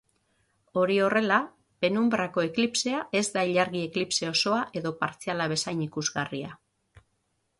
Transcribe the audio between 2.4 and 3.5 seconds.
eklipsea ez da